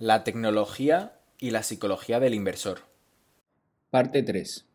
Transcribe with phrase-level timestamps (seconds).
[0.00, 2.78] La tecnología y la psicología del inversor.
[3.90, 4.66] Parte 3.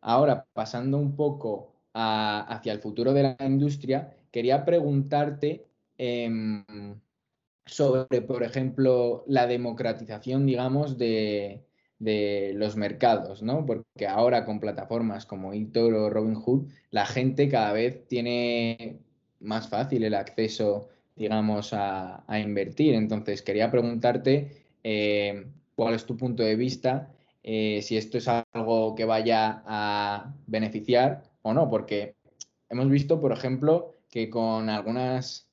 [0.00, 5.64] Ahora, pasando un poco hacia el futuro de la industria, quería preguntarte
[5.96, 6.64] em,
[7.64, 11.67] sobre, por ejemplo, la democratización, digamos, de,
[12.00, 13.66] los mercados, ¿no?
[13.66, 18.98] Porque ahora con plataformas como eToro o Robinhood, la gente cada vez tiene
[19.40, 22.94] más fácil el acceso, digamos, a, invertir.
[22.94, 27.10] Entonces, quería preguntarte eh, cuál es tu punto de vista,
[27.42, 32.14] eh, si esto es algo que vaya a beneficiar o no, porque
[32.68, 35.48] hemos visto, por ejemplo, que con algunas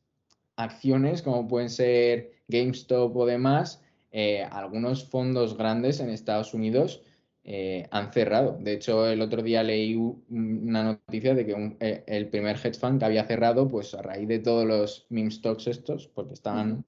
[0.55, 3.81] acciones como pueden ser GameStop o demás,
[4.17, 7.01] eh, algunos fondos grandes en Estados Unidos
[7.43, 8.57] eh, han cerrado.
[8.61, 9.93] De hecho, el otro día leí
[10.29, 14.30] una noticia de que eh, el primer hedge fund que había cerrado, pues a raíz
[14.30, 16.85] de todos los meme stocks estos, porque estaban...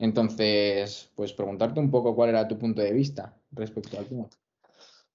[0.00, 4.28] Entonces, pues preguntarte un poco cuál era tu punto de vista respecto al tema.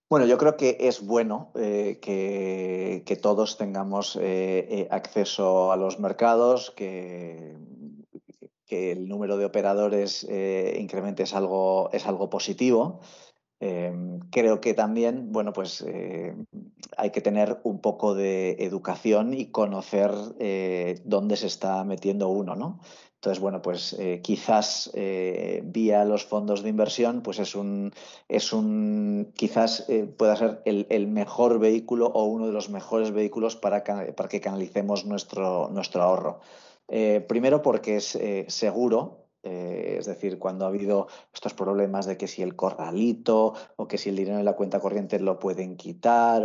[0.10, 6.72] Bueno, yo creo que es bueno eh, que, todos tengamos eh, acceso a los mercados,
[6.72, 7.58] que,
[8.66, 10.24] que, el número de operadores
[10.78, 13.00] incremente es algo, es algo positivo.
[14.30, 15.86] creo que también, bueno, pues
[16.98, 20.12] hay que tener un poco de educación y conocer
[21.06, 22.80] dónde se está metiendo uno, ¿no?
[23.24, 27.94] Entonces, bueno, pues eh, quizás eh, vía los fondos de inversión, pues es un,
[28.28, 33.56] es un quizás eh, pueda ser el, mejor vehículo o uno de los mejores vehículos
[33.56, 36.42] para, para que canalicemos nuestro, nuestro ahorro.
[36.88, 38.18] Primero porque es
[38.48, 43.90] seguro, eh, es decir, cuando ha habido estos problemas de que si el corralito o
[43.90, 46.44] que si el dinero en la cuenta corriente lo pueden quitar.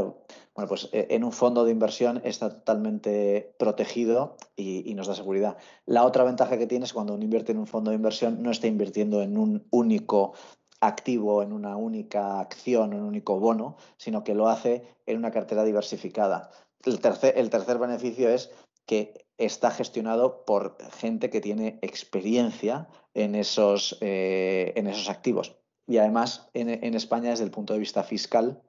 [0.54, 5.56] bueno, pues eh, en un fondo de inversión está totalmente protegido y, nos da seguridad.
[5.86, 8.50] La otra ventaja que tiene es cuando uno invierte en un fondo de inversión no
[8.50, 10.32] está invirtiendo en un único
[10.80, 15.30] activo, en una única acción, en un único bono, sino que lo hace en una
[15.30, 16.50] cartera diversificada.
[16.84, 18.50] El tercer, el tercer beneficio es
[18.86, 25.56] que está gestionado por gente que tiene experiencia en esos, eh, en esos activos.
[25.86, 28.62] Y además, en, en, España, desde el punto de vista fiscal,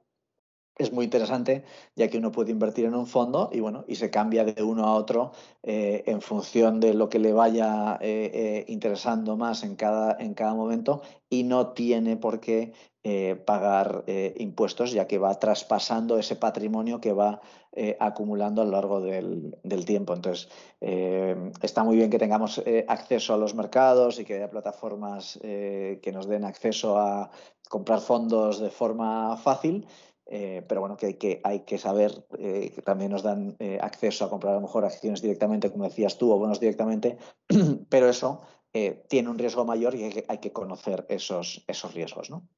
[0.76, 1.64] es muy interesante,
[1.94, 4.84] ya que uno puede invertir en un fondo y bueno, y se cambia de uno
[4.84, 5.32] a otro
[5.62, 10.54] eh, en función de lo que le vaya eh, interesando más en cada, en cada
[10.54, 12.72] momento y no tiene por qué
[13.02, 17.40] eh, pagar eh, impuestos, ya que va traspasando ese patrimonio que va
[17.72, 19.56] eh, acumulando a lo largo del,
[19.86, 20.12] tiempo.
[20.12, 20.50] Entonces,
[21.62, 26.28] está muy bien que tengamos acceso a los mercados y que haya plataformas que nos
[26.28, 27.30] den acceso a
[27.70, 29.86] comprar fondos de forma fácil.
[30.30, 34.52] Pero bueno, que hay que, hay que saber que también nos dan acceso a comprar
[34.52, 37.18] a lo mejor acciones directamente, como decías tú, o bonos directamente,
[37.88, 38.42] pero eso
[39.08, 42.48] tiene un riesgo mayor y hay que, hay que conocer esos, esos riesgos, ¿no?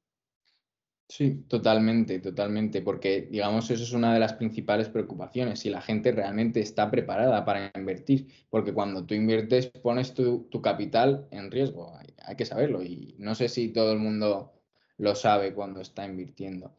[1.15, 6.11] Sí, totalmente, totalmente, porque digamos eso es una de las principales preocupaciones, si la gente
[6.11, 11.95] realmente está preparada para invertir, porque cuando tú inviertes pones tu, capital en riesgo,
[12.25, 14.53] hay, que saberlo y no sé si todo el mundo
[14.97, 16.73] lo sabe cuando está invirtiendo.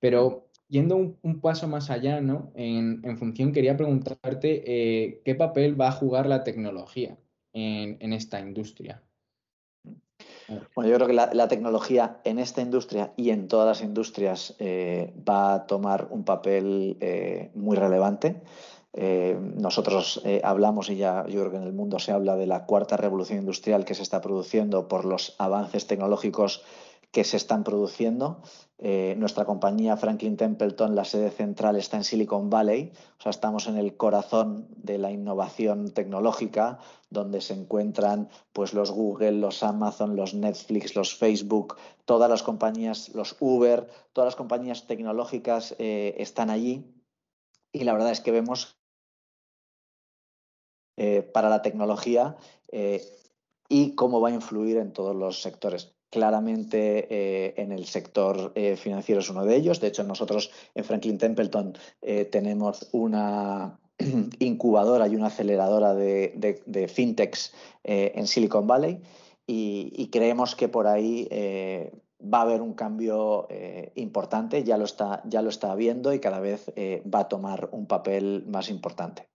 [0.00, 2.50] Pero yendo un, paso más allá, ¿no?
[2.54, 7.18] En, función, quería preguntarte eh, qué papel va a jugar la tecnología
[7.52, 9.02] en esta industria.
[10.74, 15.12] Bueno, yo creo que la, tecnología en esta industria y en todas las industrias eh,
[15.28, 18.40] va a tomar un papel eh, muy relevante.
[18.92, 22.96] Nosotros hablamos y ya yo creo que en el mundo se habla de la cuarta
[22.96, 26.64] revolución industrial que se está produciendo por los avances tecnológicos
[27.12, 28.42] que se están produciendo.
[28.78, 33.66] Eh, nuestra compañía Franklin Templeton, la sede central está en Silicon Valley, o sea, estamos
[33.66, 36.78] en el corazón de la innovación tecnológica,
[37.10, 43.10] donde se encuentran pues, los Google, los Amazon, los Netflix, los Facebook, todas las compañías,
[43.10, 46.94] los Uber, todas las compañías tecnológicas eh, están allí.
[47.72, 48.78] Y la verdad es que vemos
[50.96, 52.36] eh, para la tecnología
[53.68, 55.99] y cómo va a influir en todos los sectores.
[56.10, 59.80] Claramente eh, en el sector eh, financiero es uno de ellos.
[59.80, 63.78] De hecho, nosotros en Franklin Templeton eh, tenemos una
[64.40, 67.54] incubadora y una aceleradora de, fintechs
[67.84, 69.00] en Silicon Valley
[69.46, 71.28] y, creemos que por ahí
[72.20, 73.48] va a haber un cambio
[73.94, 76.72] importante, ya lo, está, ya lo está viendo y cada vez
[77.12, 79.28] va a tomar un papel más importante.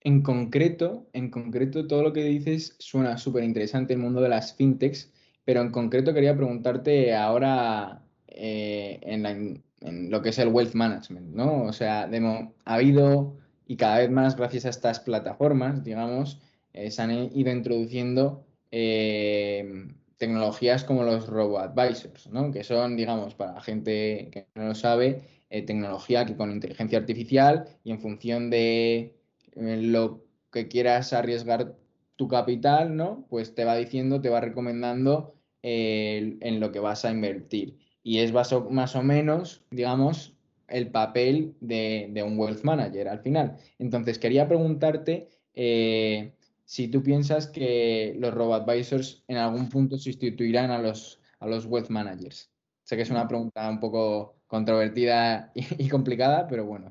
[0.00, 4.54] En concreto, en concreto, todo lo que dices suena súper interesante el mundo de las
[4.54, 5.12] fintechs,
[5.48, 11.62] pero en concreto quería preguntarte ahora eh, en, lo que es el wealth management, ¿no?
[11.62, 16.38] O sea, ha habido y cada vez más gracias a estas plataformas, digamos,
[16.74, 19.86] eh, se han ido introduciendo eh,
[20.18, 22.52] tecnologías como los robo-advisors, ¿no?
[22.52, 27.64] que son, digamos, para la gente que no lo sabe, tecnología que con inteligencia artificial
[27.84, 29.16] y en función de
[29.54, 31.74] lo que quieras arriesgar
[32.16, 33.24] tu capital, ¿no?
[33.30, 37.78] Pues te va diciendo, te va recomendando en lo que vas a invertir.
[38.02, 40.34] Y es más o, menos, digamos,
[40.68, 43.56] el papel de, un wealth manager al final.
[43.78, 46.32] Entonces, quería preguntarte eh,
[46.64, 51.90] si tú piensas que los robo-advisors en algún punto sustituirán a los, a los wealth
[51.90, 52.50] managers.
[52.84, 56.90] Sé que es una pregunta un poco controvertida y, complicada, pero bueno,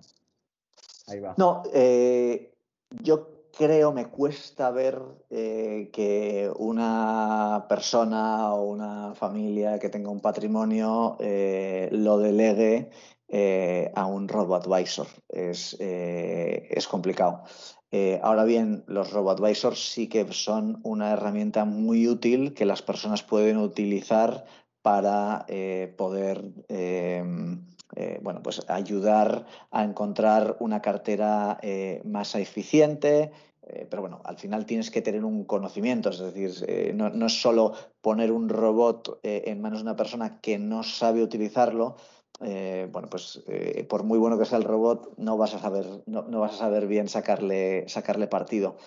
[1.07, 1.33] ahí va.
[1.37, 2.53] No, eh,
[3.01, 5.01] yo creo, me cuesta ver
[5.31, 12.91] eh, que una persona o una familia que tenga un patrimonio eh, lo delegue
[13.27, 15.07] eh, a un robo-advisor.
[15.27, 17.43] Es, es, complicado.
[18.21, 23.57] ahora bien, los robo-advisors sí que son una herramienta muy útil que las personas pueden
[23.57, 24.45] utilizar
[24.81, 25.45] para
[25.97, 26.53] poder
[28.21, 31.59] bueno, pues ayudar a encontrar una cartera
[32.05, 33.31] más eficiente,
[33.69, 37.41] eh, pero bueno, al final tienes que tener un conocimiento, es decir, eh, no, es
[37.41, 41.97] solo poner un robot eh, en manos de una persona que no sabe utilizarlo.
[42.39, 43.43] bueno, pues
[43.89, 46.87] por muy bueno que sea el robot, no vas a saber, no, vas a saber
[46.87, 48.77] bien sacarle, sacarle partido.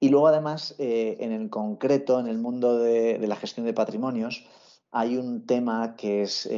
[0.00, 4.46] Y luego, además, en el concreto, en el mundo de, la gestión de patrimonios,
[4.90, 6.48] hay un tema que es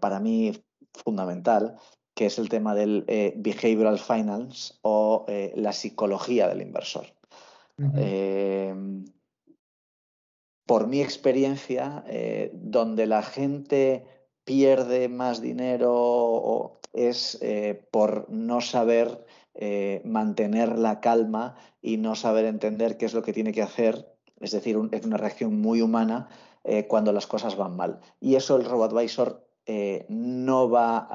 [0.00, 0.52] para mí
[0.94, 1.76] fundamental,
[2.14, 7.06] que es el tema del eh, behavioral finance o eh, la psicología del inversor.
[7.96, 8.74] Eh,
[10.66, 12.04] por mi experiencia,
[12.52, 14.04] donde la gente
[14.44, 17.40] pierde más dinero es
[17.90, 19.24] por no saber
[20.04, 24.52] mantener la calma y no saber entender qué es lo que tiene que hacer, es
[24.52, 26.28] decir, es una reacción muy humana
[26.86, 28.00] cuando las cosas van mal.
[28.20, 31.06] Y eso el RoboAdvisor eh, no va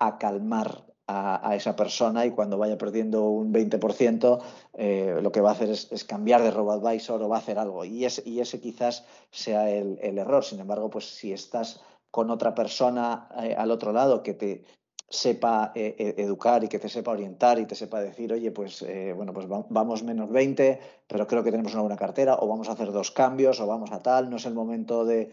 [0.00, 4.40] a, calmar a, esa persona y cuando vaya perdiendo un 20%,
[4.72, 7.84] eh, lo que va a hacer es, cambiar de robo-advisor o va a hacer algo.
[7.84, 10.42] Y, ese quizás sea el, error.
[10.42, 14.64] Sin embargo, pues si estás con otra persona eh, al otro lado que te
[15.10, 18.84] sepa educar y que te sepa orientar y te sepa decir, oye, pues
[19.16, 22.72] bueno, pues vamos menos 20, pero creo que tenemos una buena cartera, o vamos a
[22.72, 25.32] hacer dos cambios, o vamos a tal, no es el momento de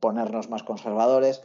[0.00, 1.42] ponernos más conservadores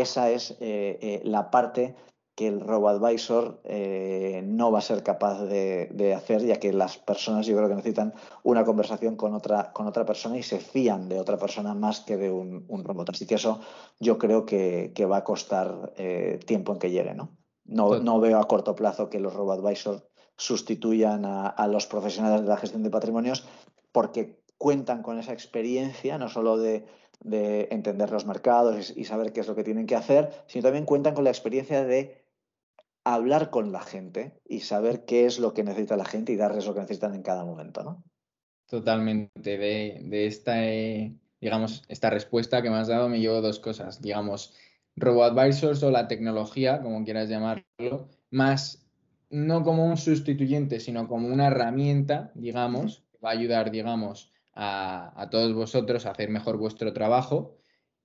[0.00, 1.94] esa es eh, eh, la parte
[2.34, 7.46] que el RoboAdvisor eh, no va a ser capaz de, hacer, ya que las personas
[7.46, 8.14] yo creo que necesitan
[8.44, 12.16] una conversación con otra, con otra persona y se fían de otra persona más que
[12.16, 13.10] de un, robot.
[13.10, 13.60] Así que eso
[13.98, 15.94] yo creo que, va a costar
[16.46, 17.14] tiempo en que llegue.
[17.14, 17.36] ¿no?
[17.64, 22.84] No, veo a corto plazo que los RoboAdvisor sustituyan a, los profesionales de la gestión
[22.84, 23.44] de patrimonios
[23.90, 26.86] porque cuentan con esa experiencia, no solo de
[27.20, 30.84] de entender los mercados y, saber qué es lo que tienen que hacer, sino también
[30.84, 32.24] cuentan con la experiencia de
[33.04, 36.66] hablar con la gente y saber qué es lo que necesita la gente y darles
[36.66, 38.04] lo que necesitan en cada momento, ¿no?
[38.66, 39.56] Totalmente.
[39.56, 44.02] De, esta, eh, digamos, esta respuesta que me has dado me llevo dos cosas.
[44.02, 44.54] Digamos,
[44.94, 48.86] robo-advisors o la tecnología, como quieras llamarlo, más
[49.30, 55.28] no como un sustituyente, sino como una herramienta, digamos, que va a ayudar, digamos, a,
[55.30, 57.56] todos vosotros hacer mejor vuestro trabajo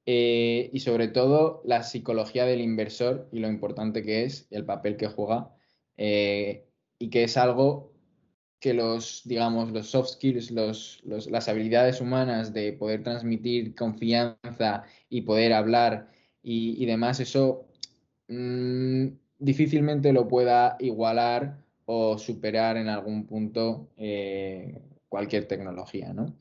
[0.05, 4.95] eh, y sobre todo la psicología del inversor y lo importante que es el papel
[4.95, 5.49] que juega
[5.97, 6.67] eh,
[6.99, 7.91] y que es algo
[8.59, 15.53] que los, digamos, los soft skills, las habilidades humanas de poder transmitir confianza y poder
[15.53, 16.11] hablar
[16.43, 17.67] y, demás, eso
[18.27, 19.07] mm,
[19.39, 24.81] difícilmente lo pueda igualar o superar en algún punto eh,
[25.13, 26.35] cualquier tecnología, ¿no?